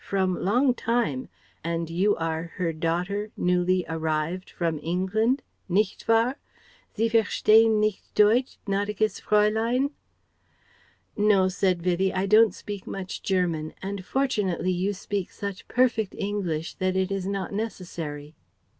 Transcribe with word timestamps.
from 0.03 0.33
long 0.33 0.73
time, 0.73 1.29
and 1.63 1.87
you 1.87 2.15
are 2.15 2.53
her 2.55 2.73
daughter 2.73 3.29
newly 3.37 3.85
arrived 3.87 4.49
from 4.49 4.79
England? 4.81 5.43
Nicht 5.69 6.07
wahr? 6.07 6.39
Sie 6.95 7.07
verstehen 7.07 7.79
nicht 7.79 8.01
Deutsch, 8.15 8.57
gnädiges 8.65 9.21
Fraulein?" 9.21 9.91
"No," 11.15 11.47
said 11.49 11.83
Vivie, 11.83 12.11
"I 12.11 12.25
don't 12.25 12.55
speak 12.55 12.87
much 12.87 13.21
German, 13.21 13.75
and 13.83 14.03
fortunately 14.03 14.71
you 14.71 14.91
speak 14.91 15.31
such 15.31 15.67
perfect 15.67 16.15
English 16.17 16.73
that 16.77 16.95
it 16.95 17.11
is 17.11 17.27
not 17.27 17.53
necessary." 17.53 18.33